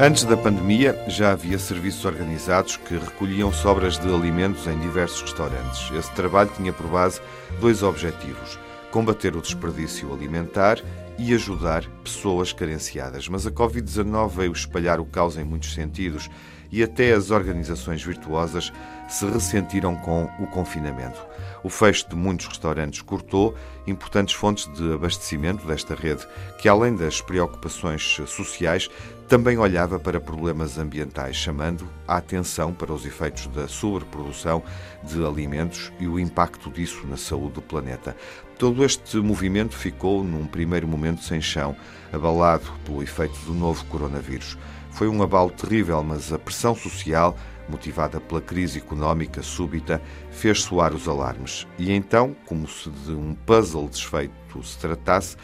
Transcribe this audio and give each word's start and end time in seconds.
Antes 0.00 0.22
da 0.22 0.36
pandemia, 0.36 0.96
já 1.08 1.32
havia 1.32 1.58
serviços 1.58 2.04
organizados 2.04 2.76
que 2.76 2.96
recolhiam 2.96 3.52
sobras 3.52 3.98
de 3.98 4.06
alimentos 4.08 4.64
em 4.68 4.78
diversos 4.78 5.22
restaurantes. 5.22 5.90
Esse 5.90 6.12
trabalho 6.12 6.48
tinha 6.56 6.72
por 6.72 6.86
base 6.86 7.20
dois 7.60 7.82
objetivos: 7.82 8.60
combater 8.92 9.34
o 9.34 9.40
desperdício 9.40 10.12
alimentar 10.12 10.78
e 11.18 11.34
ajudar 11.34 11.84
pessoas 12.04 12.52
carenciadas. 12.52 13.28
Mas 13.28 13.44
a 13.44 13.50
Covid-19 13.50 14.30
veio 14.30 14.52
espalhar 14.52 15.00
o 15.00 15.04
caos 15.04 15.36
em 15.36 15.42
muitos 15.42 15.74
sentidos 15.74 16.30
e 16.70 16.82
até 16.82 17.12
as 17.12 17.30
organizações 17.30 18.02
virtuosas 18.02 18.72
se 19.08 19.24
ressentiram 19.26 19.96
com 19.96 20.24
o 20.38 20.46
confinamento. 20.46 21.18
O 21.62 21.68
fecho 21.68 22.08
de 22.08 22.14
muitos 22.14 22.46
restaurantes 22.46 23.02
cortou 23.02 23.54
importantes 23.86 24.34
fontes 24.34 24.70
de 24.74 24.92
abastecimento 24.92 25.66
desta 25.66 25.94
rede, 25.94 26.26
que 26.58 26.68
além 26.68 26.94
das 26.94 27.20
preocupações 27.20 28.20
sociais, 28.26 28.88
também 29.26 29.58
olhava 29.58 29.98
para 29.98 30.20
problemas 30.20 30.78
ambientais, 30.78 31.36
chamando 31.36 31.86
a 32.06 32.16
atenção 32.16 32.72
para 32.72 32.92
os 32.92 33.04
efeitos 33.04 33.46
da 33.48 33.68
sobreprodução 33.68 34.62
de 35.02 35.24
alimentos 35.24 35.92
e 36.00 36.06
o 36.06 36.18
impacto 36.18 36.70
disso 36.70 37.06
na 37.06 37.16
saúde 37.16 37.54
do 37.54 37.62
planeta. 37.62 38.16
Todo 38.58 38.84
este 38.84 39.18
movimento 39.18 39.76
ficou, 39.76 40.24
num 40.24 40.46
primeiro 40.46 40.88
momento, 40.88 41.22
sem 41.22 41.40
chão, 41.40 41.76
abalado 42.12 42.72
pelo 42.84 43.02
efeito 43.02 43.38
do 43.40 43.52
novo 43.52 43.84
coronavírus. 43.86 44.56
Foi 44.90 45.06
um 45.06 45.22
abalo 45.22 45.50
terrível, 45.50 46.02
mas 46.02 46.32
a 46.32 46.38
pressão 46.58 46.74
social, 46.74 47.36
motivada 47.68 48.20
pela 48.20 48.40
crise 48.40 48.78
económica 48.78 49.42
súbita, 49.42 50.02
fez 50.32 50.62
soar 50.62 50.92
os 50.92 51.06
alarmes. 51.06 51.68
E 51.78 51.92
então, 51.92 52.34
como 52.46 52.66
se 52.66 52.90
de 52.90 53.12
um 53.12 53.32
puzzle 53.46 53.88
desfeito 53.88 54.64
se 54.64 54.76
tratasse, 54.76 55.36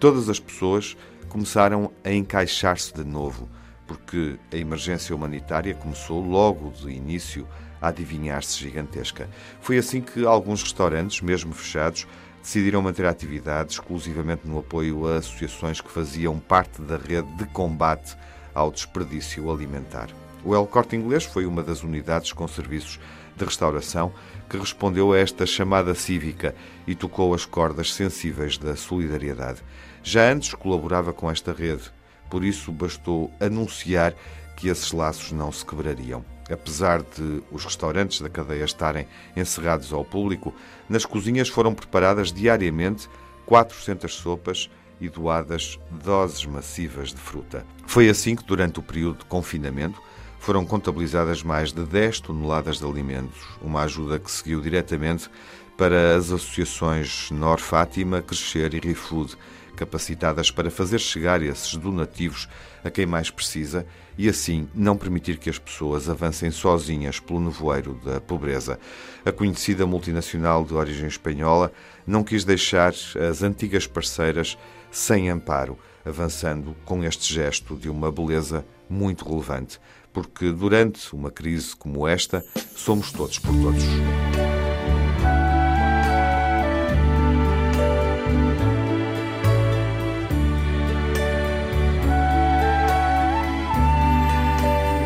todas 0.00 0.28
as 0.28 0.40
pessoas 0.40 0.96
começaram 1.28 1.92
a 2.02 2.10
encaixar-se 2.10 2.92
de 2.92 3.04
novo, 3.04 3.48
porque 3.86 4.36
a 4.52 4.56
emergência 4.56 5.14
humanitária 5.14 5.72
começou 5.72 6.20
logo 6.20 6.72
de 6.72 6.90
início 6.90 7.46
a 7.80 7.88
adivinhar-se 7.88 8.58
gigantesca. 8.58 9.28
Foi 9.60 9.78
assim 9.78 10.00
que 10.00 10.26
alguns 10.26 10.64
restaurantes, 10.64 11.20
mesmo 11.20 11.54
fechados, 11.54 12.08
decidiram 12.42 12.82
manter 12.82 13.06
a 13.06 13.10
atividade 13.10 13.74
exclusivamente 13.74 14.48
no 14.48 14.58
apoio 14.58 15.06
a 15.06 15.18
associações 15.18 15.80
que 15.80 15.90
faziam 15.90 16.40
parte 16.40 16.82
da 16.82 16.96
rede 16.96 17.32
de 17.36 17.44
combate 17.46 18.16
ao 18.52 18.72
desperdício 18.72 19.48
alimentar. 19.48 20.08
O 20.46 20.54
El 20.54 20.64
Corte 20.64 20.94
Inglês 20.94 21.24
foi 21.24 21.44
uma 21.44 21.60
das 21.60 21.82
unidades 21.82 22.32
com 22.32 22.46
serviços 22.46 23.00
de 23.36 23.44
restauração 23.44 24.12
que 24.48 24.56
respondeu 24.56 25.12
a 25.12 25.18
esta 25.18 25.44
chamada 25.44 25.92
cívica 25.92 26.54
e 26.86 26.94
tocou 26.94 27.34
as 27.34 27.44
cordas 27.44 27.92
sensíveis 27.92 28.56
da 28.56 28.76
solidariedade. 28.76 29.60
Já 30.04 30.30
antes 30.30 30.54
colaborava 30.54 31.12
com 31.12 31.28
esta 31.28 31.52
rede, 31.52 31.90
por 32.30 32.44
isso 32.44 32.70
bastou 32.70 33.28
anunciar 33.40 34.14
que 34.56 34.68
esses 34.68 34.92
laços 34.92 35.32
não 35.32 35.50
se 35.50 35.66
quebrariam. 35.66 36.24
Apesar 36.48 37.02
de 37.02 37.42
os 37.50 37.64
restaurantes 37.64 38.20
da 38.20 38.28
cadeia 38.28 38.64
estarem 38.64 39.08
encerrados 39.36 39.92
ao 39.92 40.04
público, 40.04 40.54
nas 40.88 41.04
cozinhas 41.04 41.48
foram 41.48 41.74
preparadas 41.74 42.32
diariamente 42.32 43.08
400 43.46 44.14
sopas 44.14 44.70
e 45.00 45.08
doadas 45.08 45.80
doses 45.90 46.46
massivas 46.46 47.08
de 47.08 47.18
fruta. 47.18 47.66
Foi 47.84 48.08
assim 48.08 48.36
que, 48.36 48.44
durante 48.44 48.78
o 48.78 48.82
período 48.82 49.18
de 49.18 49.24
confinamento, 49.24 50.00
foram 50.38 50.64
contabilizadas 50.64 51.42
mais 51.42 51.72
de 51.72 51.84
10 51.84 52.20
toneladas 52.20 52.78
de 52.78 52.84
alimentos, 52.84 53.46
uma 53.60 53.82
ajuda 53.82 54.18
que 54.18 54.30
seguiu 54.30 54.60
diretamente 54.60 55.28
para 55.76 56.16
as 56.16 56.32
associações 56.32 57.30
Nor 57.30 57.60
Fátima, 57.60 58.22
Crescer 58.22 58.72
e 58.74 58.80
ReFood, 58.80 59.36
capacitadas 59.76 60.50
para 60.50 60.70
fazer 60.70 60.98
chegar 60.98 61.42
esses 61.42 61.76
donativos 61.76 62.48
a 62.82 62.90
quem 62.90 63.04
mais 63.04 63.30
precisa 63.30 63.86
e 64.16 64.28
assim 64.28 64.68
não 64.74 64.96
permitir 64.96 65.36
que 65.36 65.50
as 65.50 65.58
pessoas 65.58 66.08
avancem 66.08 66.50
sozinhas 66.50 67.20
pelo 67.20 67.40
nevoeiro 67.40 68.00
da 68.02 68.20
pobreza. 68.20 68.80
A 69.24 69.30
conhecida 69.30 69.86
multinacional 69.86 70.64
de 70.64 70.72
origem 70.72 71.06
espanhola 71.06 71.70
não 72.06 72.24
quis 72.24 72.44
deixar 72.44 72.94
as 73.28 73.42
antigas 73.42 73.86
parceiras 73.86 74.56
sem 74.90 75.28
amparo, 75.28 75.78
avançando 76.06 76.76
com 76.84 77.02
este 77.04 77.34
gesto 77.34 77.74
de 77.76 77.90
uma 77.90 78.10
beleza 78.12 78.64
muito 78.88 79.28
relevante, 79.28 79.80
porque 80.12 80.50
durante 80.52 81.14
uma 81.14 81.30
crise 81.30 81.74
como 81.74 82.06
esta, 82.06 82.42
somos 82.74 83.12
todos 83.12 83.38
por 83.38 83.52
todos. 83.52 83.84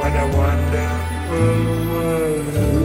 What 0.00 0.16
a 0.16 0.26
wonderful 0.36 1.88
world. 1.92 2.83